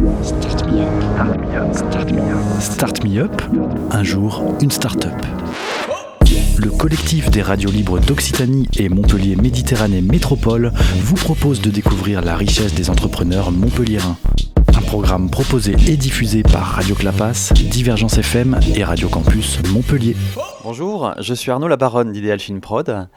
Start 0.00 0.66
me 0.66 0.80
up. 0.80 1.74
Start 1.74 2.10
me 2.10 2.20
up. 2.20 2.60
Start 2.60 3.04
me 3.04 3.18
up. 3.18 3.42
Un 3.90 4.02
jour, 4.02 4.42
une 4.62 4.70
start-up. 4.70 5.12
Le 6.56 6.70
collectif 6.70 7.30
des 7.30 7.42
radios 7.42 7.70
libres 7.70 7.98
d'Occitanie 7.98 8.66
et 8.78 8.88
Montpellier 8.88 9.36
Méditerranée 9.36 10.00
Métropole 10.00 10.72
vous 11.00 11.16
propose 11.16 11.60
de 11.60 11.68
découvrir 11.68 12.22
la 12.22 12.34
richesse 12.34 12.72
des 12.72 12.88
entrepreneurs 12.88 13.50
montpelliérains. 13.50 14.16
Un 14.74 14.82
programme 14.82 15.28
proposé 15.28 15.76
et 15.86 15.96
diffusé 15.98 16.42
par 16.42 16.62
Radio 16.62 16.94
Clapas, 16.94 17.52
Divergence 17.54 18.16
FM 18.16 18.58
et 18.74 18.84
Radio 18.84 19.08
Campus 19.08 19.58
Montpellier. 19.68 20.16
Bonjour, 20.64 21.14
je 21.18 21.34
suis 21.34 21.50
Arnaud 21.50 21.68
Labaronne 21.68 22.12
d'Ideal 22.12 22.38
Film 22.38 22.60
Prod. 22.60 23.08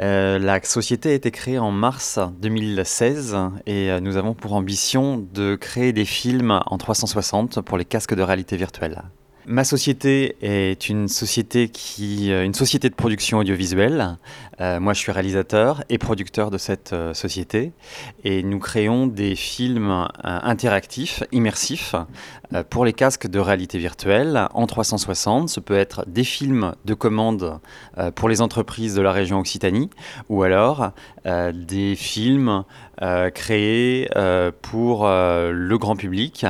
Euh, 0.00 0.38
la 0.38 0.62
société 0.62 1.10
a 1.10 1.12
été 1.12 1.30
créée 1.30 1.58
en 1.58 1.70
mars 1.70 2.18
2016 2.40 3.36
et 3.66 3.90
euh, 3.90 4.00
nous 4.00 4.16
avons 4.16 4.34
pour 4.34 4.54
ambition 4.54 5.18
de 5.18 5.54
créer 5.54 5.92
des 5.92 6.04
films 6.04 6.60
en 6.66 6.78
360 6.78 7.60
pour 7.60 7.76
les 7.76 7.84
casques 7.84 8.14
de 8.14 8.22
réalité 8.22 8.56
virtuelle. 8.56 9.02
Ma 9.46 9.64
société 9.64 10.36
est 10.40 10.88
une 10.88 11.08
société 11.08 11.68
qui, 11.68 12.30
euh, 12.30 12.46
de 12.46 12.88
production 12.94 13.38
audiovisuelle. 13.38 14.16
Euh, 14.60 14.78
moi, 14.78 14.92
je 14.92 15.00
suis 15.00 15.10
réalisateur 15.10 15.82
et 15.88 15.98
producteur 15.98 16.52
de 16.52 16.58
cette 16.58 16.92
euh, 16.92 17.12
société, 17.12 17.72
et 18.22 18.44
nous 18.44 18.60
créons 18.60 19.08
des 19.08 19.34
films 19.34 20.06
interactifs, 20.22 21.24
immersifs, 21.32 21.96
pour 22.68 22.84
les 22.84 22.92
casques 22.92 23.26
de 23.26 23.38
réalité 23.38 23.78
virtuelle 23.78 24.46
en 24.52 24.66
360. 24.66 25.48
Ce 25.48 25.58
peut 25.58 25.76
être 25.76 26.04
des 26.06 26.22
films 26.22 26.74
de 26.84 26.94
commande 26.94 27.58
pour 28.14 28.28
les 28.28 28.42
entreprises 28.42 28.94
de 28.94 29.00
la 29.00 29.10
région 29.10 29.38
Occitanie, 29.38 29.88
ou 30.28 30.42
alors 30.42 30.90
des 31.24 31.96
films 31.96 32.64
créés 33.34 34.08
pour 34.60 35.08
le 35.08 35.76
grand 35.78 35.96
public, 35.96 36.44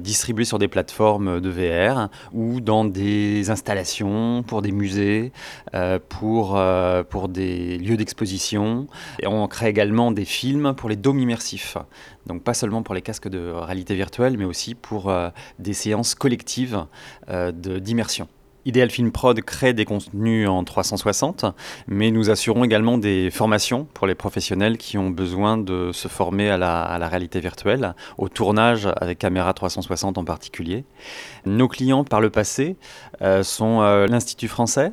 distribués 0.00 0.44
sur 0.44 0.58
des 0.58 0.68
plateformes 0.68 1.40
de 1.40 1.48
VR 1.48 1.95
ou 2.32 2.60
dans 2.60 2.84
des 2.84 3.50
installations 3.50 4.42
pour 4.46 4.62
des 4.62 4.72
musées, 4.72 5.32
euh, 5.74 5.98
pour, 6.08 6.56
euh, 6.56 7.02
pour 7.02 7.28
des 7.28 7.78
lieux 7.78 7.96
d'exposition. 7.96 8.86
On 9.24 9.46
crée 9.48 9.68
également 9.68 10.10
des 10.12 10.24
films 10.24 10.74
pour 10.74 10.88
les 10.88 10.96
dômes 10.96 11.20
immersifs. 11.20 11.76
Donc 12.26 12.42
pas 12.42 12.54
seulement 12.54 12.82
pour 12.82 12.94
les 12.94 13.02
casques 13.02 13.28
de 13.28 13.50
réalité 13.50 13.94
virtuelle, 13.94 14.36
mais 14.38 14.44
aussi 14.44 14.74
pour 14.74 15.10
euh, 15.10 15.30
des 15.58 15.74
séances 15.74 16.14
collectives 16.14 16.86
d'immersion. 17.54 18.28
Ideal 18.66 18.90
Film 18.90 19.12
Prod 19.12 19.40
crée 19.40 19.72
des 19.74 19.84
contenus 19.84 20.48
en 20.48 20.64
360, 20.64 21.46
mais 21.86 22.10
nous 22.10 22.30
assurons 22.30 22.64
également 22.64 22.98
des 22.98 23.30
formations 23.30 23.86
pour 23.94 24.08
les 24.08 24.16
professionnels 24.16 24.76
qui 24.76 24.98
ont 24.98 25.10
besoin 25.10 25.56
de 25.56 25.92
se 25.92 26.08
former 26.08 26.50
à 26.50 26.58
la, 26.58 27.08
réalité 27.08 27.38
virtuelle, 27.38 27.94
au 28.18 28.28
tournage 28.28 28.88
avec 29.00 29.18
caméra 29.18 29.54
360 29.54 30.18
en 30.18 30.24
particulier. 30.24 30.84
Nos 31.44 31.68
clients 31.68 32.02
par 32.02 32.20
le 32.20 32.28
passé 32.28 32.76
euh, 33.22 33.44
sont 33.44 33.82
euh, 33.82 34.08
l'Institut 34.08 34.48
français, 34.48 34.92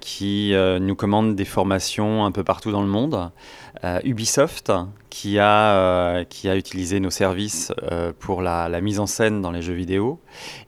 qui 0.00 0.54
nous 0.80 0.94
commande 0.94 1.36
des 1.36 1.44
formations 1.44 2.24
un 2.24 2.32
peu 2.32 2.44
partout 2.44 2.72
dans 2.72 2.82
le 2.82 2.88
monde. 2.88 3.30
Ubisoft, 4.04 4.72
qui 5.10 5.38
a, 5.38 6.24
qui 6.24 6.48
a 6.48 6.56
utilisé 6.56 6.98
nos 6.98 7.10
services 7.10 7.72
pour 8.18 8.40
la, 8.42 8.80
mise 8.80 9.00
en 9.00 9.06
scène 9.06 9.42
dans 9.42 9.50
les 9.50 9.62
jeux 9.62 9.74
vidéo 9.74 10.18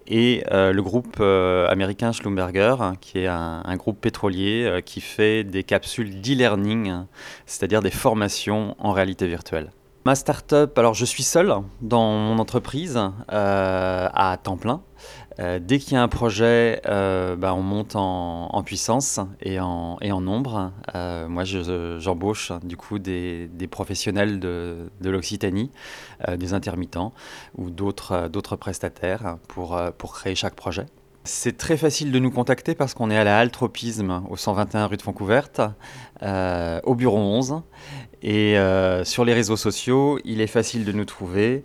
et 0.09 0.43
euh, 0.51 0.73
le 0.73 0.83
groupe 0.83 1.17
euh, 1.21 1.69
américain 1.69 2.13
Schlumberger, 2.13 2.77
qui 3.01 3.21
est 3.21 3.27
un, 3.27 3.77
groupe 3.77 4.01
pétrolier 4.01 4.65
euh, 4.65 4.81
qui 4.81 5.01
fait 5.01 5.45
des 5.45 5.63
capsules 5.63 6.21
d'e-learning, 6.21 7.05
c'est-à-dire 7.47 7.83
des 7.83 7.91
formations 7.91 8.75
en 8.79 8.93
réalité 8.93 9.27
virtuelle. 9.27 9.71
Ma 10.07 10.15
start-up, 10.15 10.79
alors 10.79 10.95
je 10.95 11.05
suis 11.05 11.23
seul 11.23 11.53
dans 11.83 12.13
mon 12.13 12.39
entreprise 12.39 12.99
à 13.29 14.39
temps 14.43 14.57
plein. 14.57 14.81
Dès 15.39 15.79
qu'il 15.79 15.93
y 15.93 15.97
a 15.97 16.03
un 16.03 16.09
projet, 16.09 16.81
bah, 16.85 17.55
on 17.55 17.63
monte 17.63 17.95
en, 17.97 18.63
puissance 18.65 19.21
et 19.41 19.61
en, 19.61 20.21
nombre. 20.21 20.73
moi, 21.29 21.45
j'embauche 21.45 22.53
du 22.63 22.77
coup 22.77 22.99
des, 22.99 23.49
professionnels 23.71 24.41
de, 24.41 24.91
l'Occitanie, 25.05 25.71
des 26.37 26.55
intermittents 26.55 27.13
ou 27.57 27.71
d'autres 27.71 28.57
prestataires 28.57 29.39
pour, 29.49 29.79
créer 30.13 30.35
chaque 30.35 30.55
projet. 30.55 30.87
C'est 31.31 31.59
très 31.59 31.77
facile 31.77 32.11
de 32.11 32.19
nous 32.19 32.31
contacter 32.31 32.75
parce 32.75 32.95
qu'on 32.95 33.11
est 33.11 33.17
à 33.17 33.23
la 33.23 33.39
halle 33.39 33.51
Tropisme 33.51 34.23
au 34.31 34.37
121 34.37 34.87
rue 34.87 34.97
de 34.97 35.03
Foncouverte, 35.03 35.61
euh, 36.23 36.81
au 36.85 36.95
bureau 36.95 37.19
11. 37.19 37.61
Et 38.23 38.59
euh, 38.59 39.05
sur 39.05 39.27
les 39.27 39.35
réseaux 39.35 39.59
sociaux, 39.59 40.19
il 40.25 40.41
est 40.41 40.47
facile 40.47 40.87
de 40.87 40.93
nous 40.93 41.05
trouver 41.05 41.65